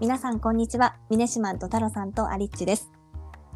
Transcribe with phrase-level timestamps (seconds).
[0.00, 0.96] 皆さんこんにちは。
[1.10, 2.90] ミネシマンとタロさんとアリッチです。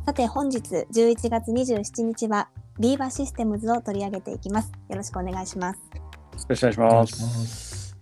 [0.04, 0.59] さて本日
[0.93, 4.71] 11月27日はビーバシステムズを取り上げていきます。
[4.91, 5.79] よろしくお願いします。
[5.79, 6.03] よ
[6.47, 7.97] ろしくお願いします。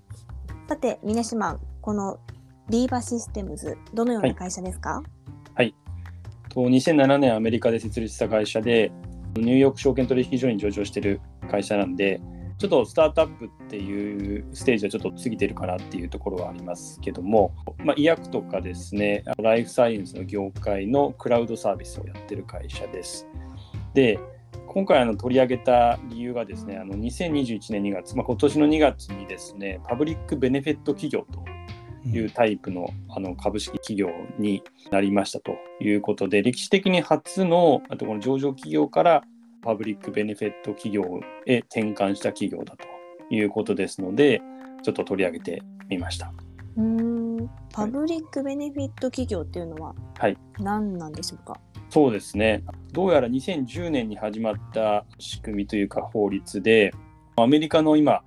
[0.68, 2.18] さてミネシマン、この
[2.68, 5.04] ビーバシステムズ、どのような会社ですか、
[6.48, 8.90] と2007年アメリカで設立した会社で、
[9.36, 12.20] ニューヨーク証券取引所に上場している会社なんで、
[12.58, 23.26] ちょっとスタートアップっていうステージはちょっと過ぎてるかなっていうところはありますけども、まあ、医薬とかですね、ライフサイエンスの業界のクラウドサービスをやってる会社です。
[23.94, 24.18] で、
[24.68, 31.44] 今回あの取り上げた理由がですね、あの2021年2月、まあ、今年の2月にですね、パブリックベネフィット企業と
[32.08, 39.22] いうタイプのあの株式企業になりましたということで、歴史的に初のあとこの上場企業から
[39.62, 42.86] パブリックベネフィット企業へ転換した企業だと
[43.34, 44.42] いうことですので、
[44.82, 46.32] ちょっと取り上げてみました。
[46.76, 46.82] うー
[47.42, 50.36] ん、パブリックベネフィット企業っていうのははい。
[50.58, 51.60] 何なんでしょうか、
[51.90, 52.64] そうですね。
[52.92, 56.92] どうやら2010年に始まった仕組みというか法律で、
[57.36, 58.22] アメリカの今、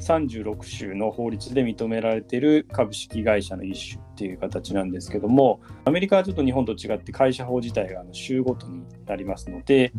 [0.00, 9.92] 36州の法律で認められている株式会社の一種っていう形なんですけども、アメリカはちょっと日本と違って会社法自体があの州ごとになりますので、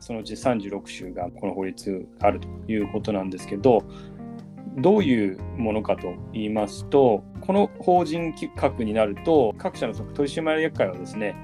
[0.00, 3.84] そのうち36州がこの法律あるということなんですけど、
[4.78, 11.34] どういうものかと言いますと、この法人格になると、各社の取締役会はですね、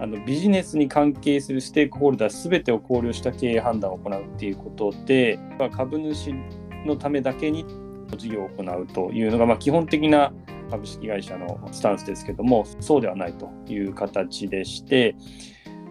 [0.00, 5.38] あのビジネスに関係するステークホルダーすべてを考慮した経営判断を行うっていうことで、
[5.72, 6.34] 株主
[6.84, 7.64] のためだけに
[8.16, 10.32] 事業を行うというのが、まあ、基本的な
[10.70, 15.14] 株式会社のスタンスですけどもそうではないという形でして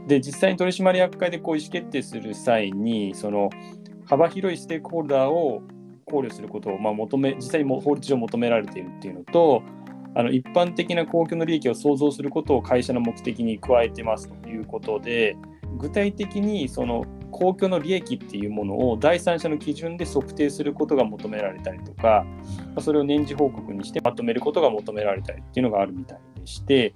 [0.08, 3.50] で実際に取締役会でこう意思決定する際にその
[4.06, 5.62] 幅広いステークホルダーを
[6.06, 9.62] 考慮することをまあ求め実際に法律上求められているっていうのと
[10.14, 15.38] あの一般的な公共の利益を創造することを会社の目的に加えてますということで
[15.78, 22.26] 具体的にその公共の利益っていうものを第三者の基準で測定することが求められたりとか
[22.82, 26.94] それを年次報告にしてまとめることが求められたりっていうのがあるみたいでして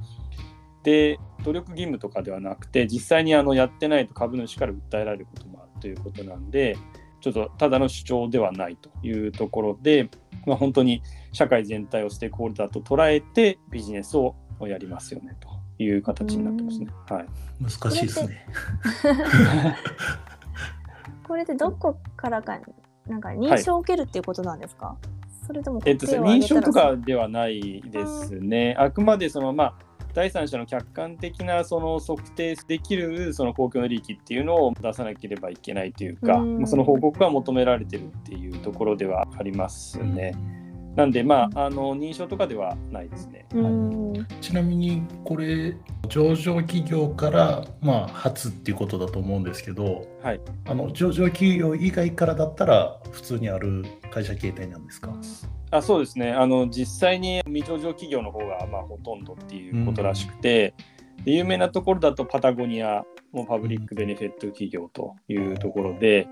[0.83, 6.75] で努力義務とかではなくて実際にあのやってないと株主から訴えられることもあるということなんで
[7.21, 10.09] ちょっとただの主張ではないというところで、
[10.47, 15.49] まあ、本当に社会全体をステークホルダーと捉えてビジネスをやりますよねと
[15.83, 16.87] いう形になってますね。
[17.09, 17.25] はい、
[17.61, 18.47] 難しいですね。
[21.27, 22.59] これって どこからか
[23.07, 24.95] なんか認証を受けるっていうことなんですか、
[25.45, 28.75] それともえっと、認証とかではないですね。
[28.79, 29.75] あくまでその、まあ、
[30.15, 40.33] 第三者の客観的なその測定できるその公共の利益っていうのを出さなければいけないというか、うんまあその報告が求められてるっていうところではありますね。
[40.95, 43.45] なんで、まあ、あの認証とかではないですね。
[43.53, 43.61] うー
[44.21, 45.75] んちなみにこれ
[46.07, 55.13] 上場企業からまあ初っていうことだと思うんですけど、はいあの上場企業以外からだったら普通にある会社形態なんですか？
[55.71, 56.31] あそうですね。
[56.31, 60.73] あの実際に未上場企業の方がまあほとんどっていうことらしくて、
[61.23, 66.27] で有名なところだとパタゴニアもパブリックベネフィット企業というところで、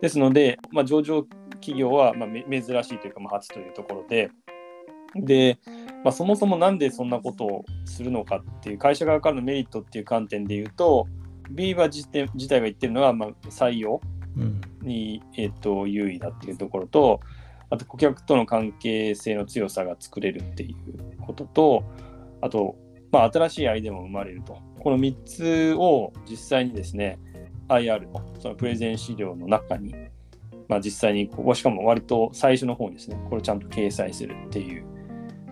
[0.00, 1.22] ですので、まあ、上場
[1.52, 4.30] 企業はまあめ珍しいというか、まあ、初というところで
[5.14, 5.58] で、
[6.04, 11.06] まあ、そもそもなんでそんなことをするのかっていう会社側からのメリットっていう観点で言うと
[11.50, 14.00] ビーバー自体自体が言ってるのはまあ採用
[14.36, 14.60] うん。
[14.82, 17.20] に、えっと優位だっていうところと
[17.72, 21.84] あと顧客との関係性の強さが作れるっていうことと
[22.42, 22.76] あと、
[23.10, 27.18] まあ、新しいアイデアも生まれるとこの3つを実際にですね
[27.68, 29.94] IR のそのプレゼン資料の中に、
[30.68, 34.84] まあ、実際にここしかも割と最初の方にですねこれちゃんと掲載するっていう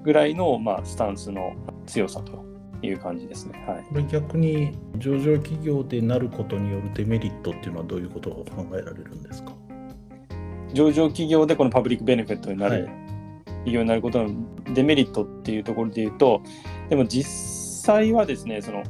[0.02, 1.54] ぐらいの、まあ、スタンスの
[1.86, 2.44] 強さと
[2.82, 3.64] いう感じですね。
[3.66, 9.52] はいこれ逆に上場企業でなることによるデメリットっていうのはどういうことが考えられるんですか？
[10.72, 13.00] 上場企業でこのパブリックベネフィットになる、はい。
[13.46, 14.30] 企業になることの
[14.72, 16.42] デメリットっていうところで言うと、
[16.88, 18.82] でも実際はですね、その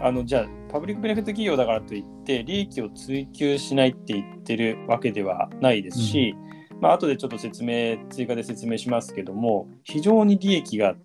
[0.00, 6.34] あのじゃあ、パブリックベネフィット企業だからといって、利益を追求しないって言ってるわけではないですし、
[6.80, 10.96] まあ後でちょっと説明、追加で説明しますけども、非常に利益が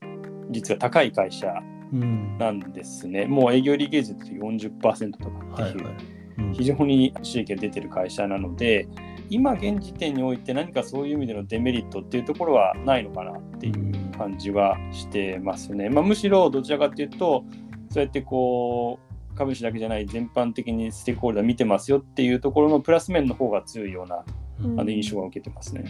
[0.50, 1.54] 実は高い会社
[1.94, 2.38] うん。
[2.38, 3.26] なんですね。
[3.26, 5.96] もう営業利益率って40%とかっていう、はいはい。
[6.40, 6.54] うん。
[6.54, 8.88] 非常に収益が出てる会社なので、
[9.30, 15.90] 今現時点において何かそういう意味でのデメリットっていうところはないのかなっていう感じはしてますね。
[15.90, 17.44] まあ、むしろどちらかというと、
[17.90, 19.00] そうやってこ
[19.34, 24.24] う、株主だけじゃない全般的にステークホルダー見てますよっていうところのプラス面の方が強いような
[24.64, 25.86] うんあの印象は受けてますね。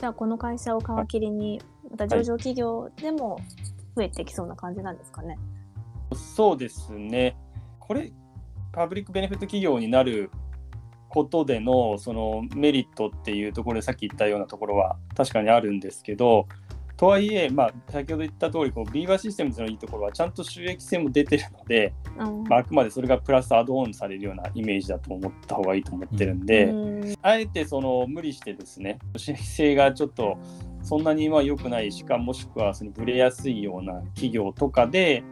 [0.00, 1.60] じゃあこの会社を皮切りに
[1.90, 3.38] また上場企業でも
[3.94, 5.38] 増えてきそうな感じなんですかね？
[6.14, 7.36] そうですね。
[7.78, 8.10] これ、
[8.72, 10.30] パブリックベネフィット企業になる
[11.12, 16.48] ことでのそのメリットっていうところでさっき言ったようなところは確かにあるんですけど、
[16.96, 30.38] とはいえ、まあ、先ほど言った通りこり、ビーバーシステムズのいいところは、ちゃんと収益性も出てるので、うん、まあ、あくまでそれがプラスアドオンされるようなイメージだと思った方がいいと思ってるんで、うん、あえてその無理してですね、収益性がちょっと
[30.82, 35.24] そんなに良くないしかもしくはそのブレやすいような企業とかで、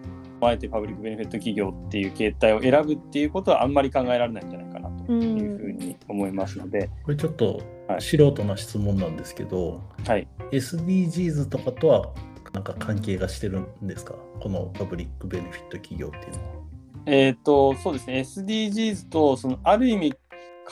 [0.43, 4.70] あえてパブリックベネフィット企業っていう形態を選ぶっていうことはあんまり考えられないんじゃないかな
[5.19, 6.91] というふうに思いますので。
[7.05, 7.63] これちょっと
[7.99, 12.15] 素人な質問なんですけど、はい、SDGs とかとは
[12.53, 14.15] なんか関係がしてるんですか？
[14.41, 16.51] このパブリックベネフィット企業っていうのは。
[17.07, 18.21] えっ、とそうですね。
[18.21, 20.15] SDGs とそのある意味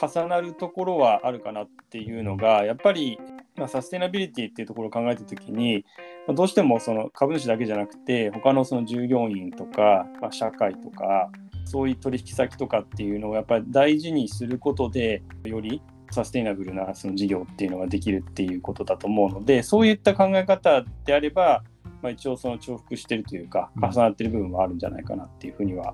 [0.01, 3.19] 重なるところはあるかなっていうのがやっぱり
[3.59, 5.85] まあ、サステナビリティっていうところを考えた時に、
[6.25, 11.29] まあ、どうしてもその株主だけじゃなくて他のその従業員とか、まあ、社会とか
[11.69, 21.63] そういう取引先とかっていうのをやっぱり大事にすることでよりサステイナブルなその事業っていうのができるっていうことだと思うのでそういった考え方であれば、
[22.01, 25.93] まあ、一応その重複してるというか重なってる部分はあるんじゃないかなっていうふうには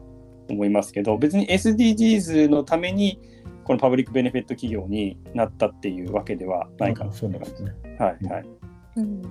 [0.49, 3.19] 思いますけど別に SDGs のために
[3.65, 7.11] この public benefit 企業になったっていうわけではないかな。
[7.11, 7.63] と思います。
[7.63, 8.45] ね、はいはい、
[8.97, 9.21] うん、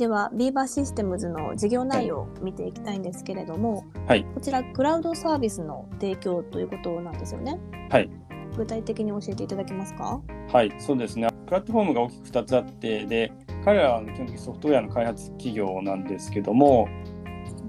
[0.00, 7.60] では、 Veeva Systems の事業内容を見ていきたいんですけれども、はい、こちら、クラウドサービスの提供ということなんですよね？
[7.90, 8.08] はい、
[8.56, 10.22] 具体的に教えていただけますか？
[10.50, 11.28] はい、そうですね。
[11.44, 13.30] プラットフォームが大きく2つあって、で
[13.62, 16.88] 彼らは基本的にソフトウェアの開発企業なんですけども、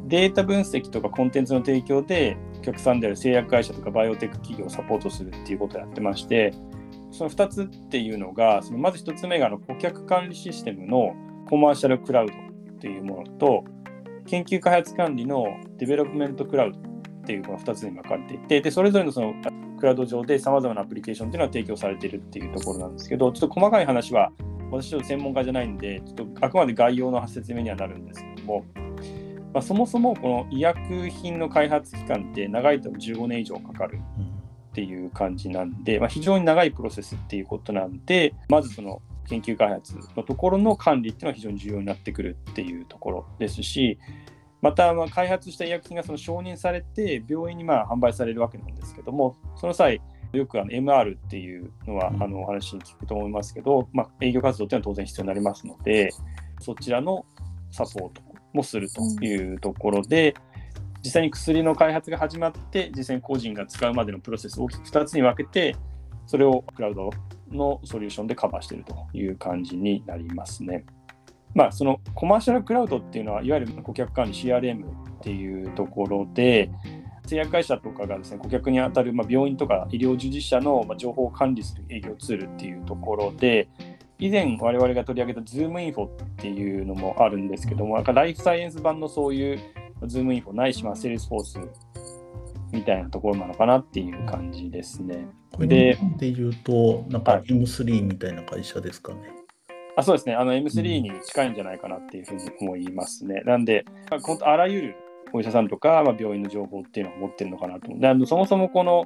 [0.07, 6.53] データ分析とかコンテンツの提供でお客さんである製薬会社とかバイオテック企業をサポートするっていうことをやってまして、
[7.11, 11.13] その2つっていうのが、そのまず1つ目があの顧客管理システムの
[11.51, 13.65] コマーシャルクラウドっていうものと、
[14.25, 16.81] 研究開発管理のDevelopment Cloud っ
[17.25, 19.33] ていうこの2つに分かれていて、でそれぞれのその
[19.77, 24.31] クラウド上でさまざまなアプリケーションっていうのは提供されているっていうところなんですけど、ちょっと細かい話は
[24.71, 28.65] 私ちょっと専門家じゃないんで、ちょっとあくまで概要の説明にはなるんですけども、
[29.53, 33.99] まあ、そもそもこの医薬品の開発期間って長いと15年以上かかる
[34.71, 43.97] っていう感じなんで、まあ、非常に長いプロセスっていうことなんでまずその研究開発のところの管理っていうのは非常に重要になってくるっていうところですし
[44.61, 50.01] またま開発した医薬品がその承認されて病院にまあ販売されるわけなんですけどもその際
[50.33, 56.11] よくあの MR っていうのはあのお話に聞くと思いますけど、まあ、営業活動っていうのは当然必要になりますので
[56.59, 57.25] そちらの
[57.71, 58.21] サポート
[58.53, 60.35] もするというところで、
[61.03, 65.75] 実際に薬の開発が始まって実際に個人が使うまでのプロセスを大きく2つに分けて
[66.27, 67.09] それをクラウド
[67.51, 70.85] のソリューションでカバーしているという感じになりますね。
[71.53, 74.89] まあ、その Commercial Cloud っていうのはいわゆる顧客管理 CRM っ
[75.21, 76.71] ていうところで
[77.25, 83.67] 製薬会社とかがですね顧客に当たる、ま、病院とか医療従事者の情報を管理する営業ツールっていうところで
[84.21, 89.59] 以前我々が取り上げた Zoom インフォっていうのもあるんですけども、なんかライフサイエンス版のそういう
[90.03, 91.59] Zoom インフォないし、まあ、セールスフォース
[92.71, 95.27] みたいなところなのかなっていう感じですね。
[95.59, 99.19] で、でいうと、なんか M3 みたいな会社ですかね。
[99.95, 103.41] あそうですね、あの M3 に近いんじゃないかなっていうふうに思いますね。
[103.45, 103.85] なんで、
[104.23, 104.95] 本当あらゆる
[105.33, 107.97] お医者さんとか、まあ、病院の情報っていうのを持ってるのかなと。
[107.97, 109.05] であのそもそもこの、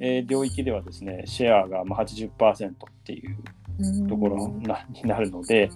[0.00, 5.70] えー、領域ではですね、シェアがまあ80%っていうところなになるので、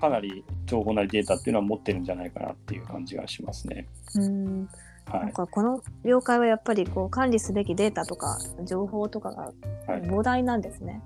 [0.00, 3.86] かなり情報なりデータっていうのは持ってるんじゃないかなっていう感じがしますね。
[4.16, 4.68] うんはい、
[5.10, 9.52] なんかこの業界はやっぱりこう管理すべきデータとか情報とかが
[9.86, 10.92] 膨大なんですね。
[10.92, 11.02] はい、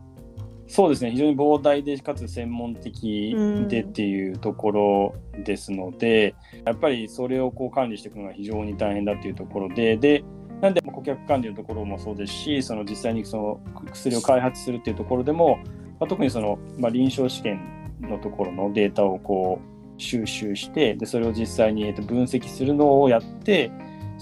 [0.69, 1.11] そうですね。
[1.11, 3.35] 非常に膨大でかつ専門的
[3.69, 6.35] でっていうところですので、
[6.65, 10.25] やっぱりそれをこう管理していくのが非常に大変だっていうところでで
[10.61, 13.61] なんで顧客管理のところもそうですしその実際にその
[13.93, 15.59] 薬を開発するっていうところでも
[15.99, 17.61] まあ、特にその、まあ、臨床試験
[18.01, 23.71] のところのデータをこう収集してでそれを実際に分析するのをやって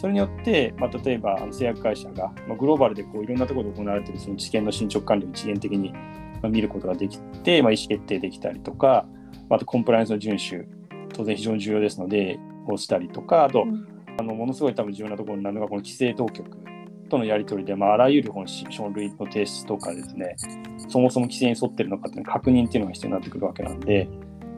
[0.05, 5.95] それによって、まあ、例えば製薬会社が、まあ、グローバルでこういろんなところで行われているその治験の進捗管理を一元的に
[6.43, 9.07] 見ることができて、まあ、意思決定できたりとか
[9.49, 10.69] あとコンプライアンスの遵守
[11.15, 13.87] 当然非常に重要ですのでをしたりとかあと、うん、
[14.21, 16.51] あのものすごい多分重要なところになるのがこの規制当局
[17.09, 20.37] とのやり取りで、まあ、あらゆる本書類の提出とかですね
[20.91, 24.07] そもそも規制に沿ってるのかっていうの確認っていうのが必要になってくるわけなんで、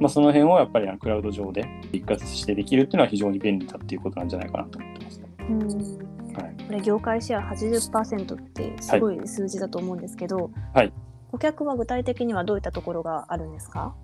[0.00, 5.25] まあ、その辺をやっぱりクラウド上で一括してできるっていうのは非常に便利だっていうことなんじゃないかなと思ってます、ね。
[5.46, 10.92] これ業界シェア80%ってすごい数字だと思うんですけど、はい、
[11.30, 13.94] 顧客は具体的にはどういったところがあるんですか？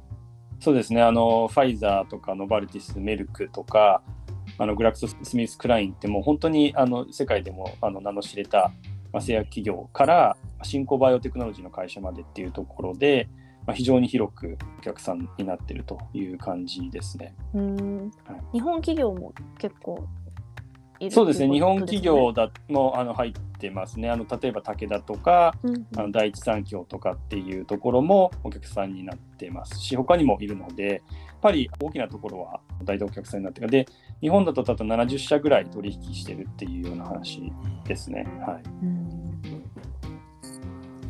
[0.60, 1.02] そうですね。
[1.02, 4.02] あのファイザーとかノバルティスメルクとか
[4.58, 8.72] あのグラクソ・スミス・クラインってもう本当にあの世界でもあの名の知れた、
[9.12, 13.28] まあ、製薬企業から新興バイオテクノロジーの会社までっていうところで、
[13.66, 17.34] まあ、非常に広くお客さんになってるという感じですね。
[17.54, 20.06] うん、はい、日本企業も結構
[21.10, 24.08] そうですね、日本企業だもあの入ってますね。
[24.08, 31.00] あの例えば武田とか、うん、あの第一三共とかっていうところもお客さんになってますし、他にもいるので、やっ
[31.40, 33.68] ぱり大きなところは大体お客さんになってる。
[33.68, 33.86] で、
[34.20, 37.52] 日本だとたと70社ぐらい取引してるっていうような話
[37.84, 38.24] ですね。
[38.46, 38.62] はい、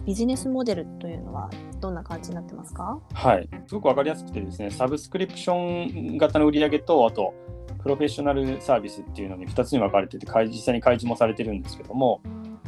[0.07, 2.99] ビジネスモデルというのはどんな感じになってますか？
[3.13, 7.35] はい、すごく分かりやすくてですね、サブスクリプション型の売上と、あと
[7.83, 12.21] プロフェッショナルサービスっていうのに2つに分かれてて、実際に開示もされてるんですけども、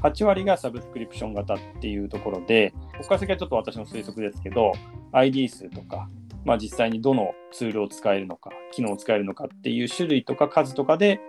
[0.02, 4.72] 8割がサブスクリプション型っていうところで、ここから先はちょっと私の推測ですけど、
[5.12, 6.08] ID 数とか、
[6.44, 11.20] まあ、実際にどのツールを使えるのか、機能を使えるのかっていう種類とか数とかで、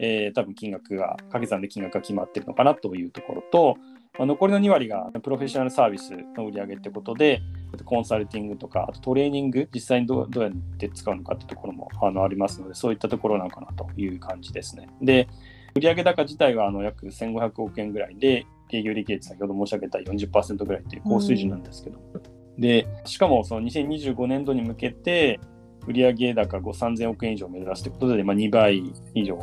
[0.00, 3.76] えー、多分金額が、掛け算で金額が決まってるのかなというところと、
[4.18, 7.42] まあ、残りの2割がプロフェッショナルサービスの売り上げってことで、
[7.84, 14.88] コンサルティングとか、あとトレーニング、実際にどうやって使うのかってところもあのありますので、そういったところなのかなという感じですね。
[15.02, 15.28] で、
[15.74, 25.40] 売上高自体はあの約1500億円ぐらいで、営業利益率先ほど申し上げた40%ぐらいという高水準なんですけど、うん、で、しかもその2025年度に向けて、
[25.86, 29.38] 売上高5、3000億円以上を目指すということで、まあ、2倍以上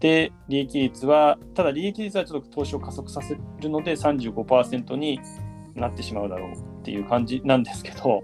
[0.00, 5.20] で、利益率は、ただ利益率はちょっと投資を加速させるので35%に
[5.74, 8.22] なってしまうだろうっていう感じなんですけど、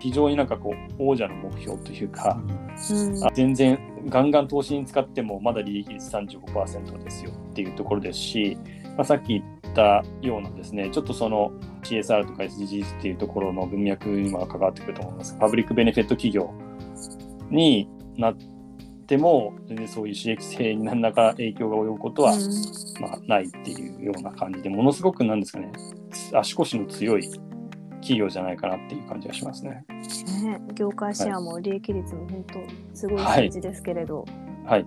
[0.00, 3.78] 非常になんかこう、王者の目標というか、うん、全然
[4.08, 8.58] ガンガン投資に使ってもまだ利益率35%ですよっていうところですし、
[8.96, 11.52] まあ、さっき言ったようなですね、ちょっとその
[11.82, 15.36] CSR とか SDGs っていうところの文脈にも関わってくると思います。
[15.38, 16.52] パブリックベネフィット企業
[17.50, 18.51] になって
[19.02, 22.40] ても全然そういう刺激性に何らか影響が及ぶことは、うん、
[23.00, 25.72] まあ、ないっていうような感じでものすごくなんですかね
[26.32, 27.28] 足腰の強い
[28.02, 29.84] 企業じゃないかなっていう感じがしますね。
[30.42, 34.24] ね業界シェアも利益率も本当すごい感じですけれど、
[34.66, 34.86] はい、は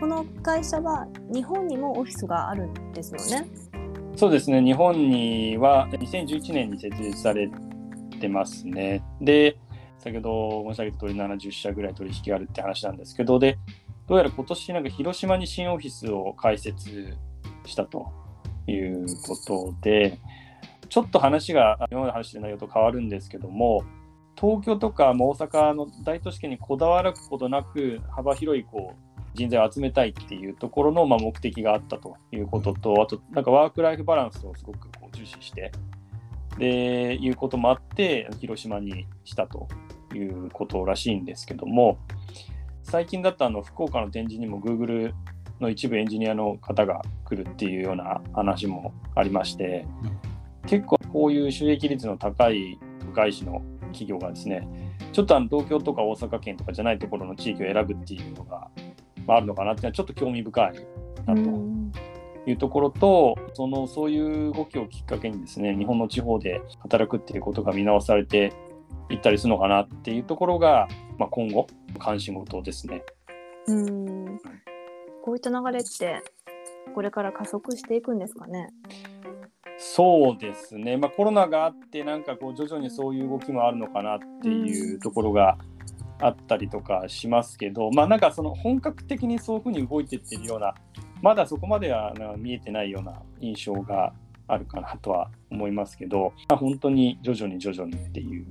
[0.00, 3.46] この会社は日本にもオフィスがあるんですよね。
[4.16, 7.50] そうですね日本には2011年に設立され
[8.20, 9.02] てますね。
[9.20, 9.56] で
[10.02, 13.56] 先ほど申し上げた通り70社ぐらい取引があるって話なんですけど、で、
[14.08, 17.16] どうやら今年なんか広島に新オフィスを開設
[17.64, 18.12] したと
[18.66, 20.18] いうことで、
[20.88, 23.84] ちょっと話が今まで話してる内容と変わるんですけども、
[24.36, 35.70] 東京とか大阪の大都市圏にこだわることなく幅広いこう人材を集めたいっていうところのま目的があったということと、あとなんかワークライフバランスをすごくこう重視して
[36.58, 39.68] でいうこともあって広島にしたと。
[40.16, 41.98] いうことらしいんですけども
[42.82, 45.12] 最近だとあの福岡の展示にも Google
[45.60, 49.86] の一部エンジニアの方が来るっていうような話もありまして、
[50.66, 52.78] 結構こういう収益率の高い
[53.14, 54.66] 外資の企業がですね
[55.12, 58.68] ちょっとあの東京とか大阪県とかじゃないところの地域を選ぶっていうのが、
[59.26, 60.86] まあ、あるのかなっていうのはちょっと興味深い
[61.26, 61.40] なと
[62.50, 68.52] いうところと、そのそういう動きをきっかけにですね日本の地方で働くっていうことが見直されて
[69.10, 71.66] いったりするのかなっていうところが、まあ、今後
[71.98, 73.02] 関心事ですね。
[73.66, 74.38] うん。
[75.22, 76.22] こういった流れって
[76.94, 78.68] これから加速していくんですかね？
[79.78, 85.58] そうですね、まあ、コロナがあってなんかこう徐々にそういう動きもあるのかなっていうところが
[86.20, 90.74] あったりとかしますけど、まあなんかその本格的にそういうふうに動いていってるような
[91.20, 94.12] まだそこまでは見えてないような印象が
[94.46, 98.46] あるかなとは思いますけど、まあ、本当に徐々に徐々にっていう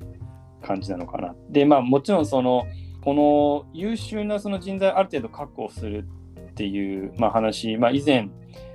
[0.72, 1.36] 感じなのかな。
[1.50, 2.66] で、まあもちろんその、
[3.04, 6.08] この優秀なその人材ある程度確保する
[6.52, 8.30] っていう、まあ、話、まあ、以前、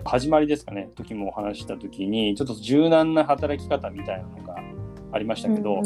[0.05, 4.57] 始まりですかね、時もお話した時に、ちょっと柔軟な働き方みたいなのが
[5.13, 5.85] ありましたけど、うんうん、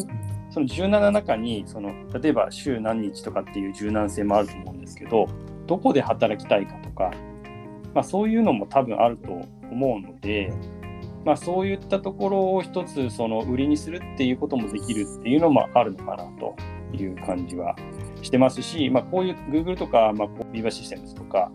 [0.50, 5.26] その柔軟な中にその、例えば週何日とかっていう柔軟性もあると思うんですけど、
[5.66, 7.10] どこで働きたいかとか、
[7.92, 9.32] まあ、そういうのも多分あると
[9.70, 10.52] 思うので、
[11.24, 16.56] まあ、そういったところを一つその売りにするっていうこともできるっていうのもあるのかなと
[16.96, 17.76] いう感じは
[18.22, 21.50] してますし、まあ、こういう Google とか、まあ、ビバシステムズとか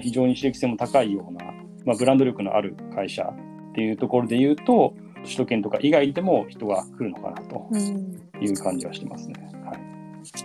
[0.00, 1.44] 非常に刺激性も高いような、
[1.84, 7.68] まあ、ブランド力のある会社っていうところで言うと首都圏とか以外でも人が来るのかなと
[8.40, 9.34] いう感じはしてますね。
[9.64, 9.80] はい、
[10.26, 10.44] さ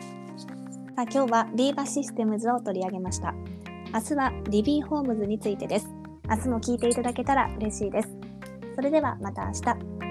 [0.97, 3.33] あ今日は Veeva Systems を取り上げました。
[3.93, 5.87] 明日はリビーホームズについてです。
[6.29, 8.20] 明日も聞いていただけたら嬉しいです。
[8.75, 10.10] それではまた明日。